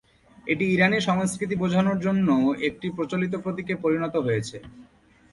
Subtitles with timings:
[0.47, 4.57] এটি ইরানি সংস্কৃতি বোঝানোর জন্যও একটি প্রচলিত প্রতীকে পরিণত হয়েছে।